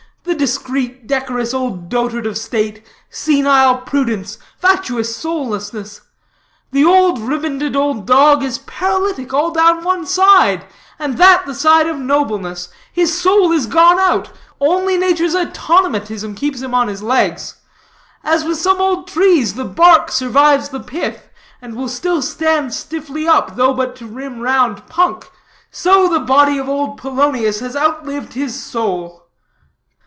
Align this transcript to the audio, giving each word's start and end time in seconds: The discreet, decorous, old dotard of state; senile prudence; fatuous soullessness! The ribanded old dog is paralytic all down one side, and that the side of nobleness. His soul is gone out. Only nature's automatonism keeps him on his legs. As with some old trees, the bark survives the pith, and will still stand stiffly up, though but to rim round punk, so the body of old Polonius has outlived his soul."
The 0.23 0.35
discreet, 0.47 1.05
decorous, 1.07 1.53
old 1.53 1.89
dotard 1.89 2.25
of 2.25 2.37
state; 2.37 2.85
senile 3.09 3.77
prudence; 3.81 4.37
fatuous 4.57 5.15
soullessness! 5.15 6.01
The 6.71 6.83
ribanded 6.83 7.75
old 7.75 8.07
dog 8.07 8.41
is 8.43 8.59
paralytic 8.59 9.33
all 9.33 9.51
down 9.51 9.83
one 9.83 10.05
side, 10.05 10.65
and 10.97 11.17
that 11.17 11.45
the 11.45 11.53
side 11.53 11.85
of 11.87 11.97
nobleness. 11.97 12.69
His 12.93 13.19
soul 13.19 13.51
is 13.51 13.65
gone 13.67 13.99
out. 13.99 14.31
Only 14.59 14.97
nature's 14.97 15.35
automatonism 15.35 16.35
keeps 16.35 16.61
him 16.61 16.73
on 16.73 16.87
his 16.87 17.03
legs. 17.03 17.55
As 18.23 18.43
with 18.43 18.57
some 18.59 18.79
old 18.81 19.07
trees, 19.09 19.53
the 19.55 19.65
bark 19.65 20.11
survives 20.11 20.69
the 20.69 20.79
pith, 20.79 21.27
and 21.61 21.75
will 21.75 21.89
still 21.89 22.21
stand 22.21 22.73
stiffly 22.73 23.27
up, 23.27 23.55
though 23.57 23.73
but 23.73 23.95
to 23.97 24.07
rim 24.07 24.39
round 24.39 24.87
punk, 24.87 25.27
so 25.71 26.07
the 26.07 26.19
body 26.21 26.57
of 26.57 26.67
old 26.69 26.97
Polonius 26.97 27.59
has 27.59 27.75
outlived 27.75 28.33
his 28.33 28.59
soul." 28.61 29.17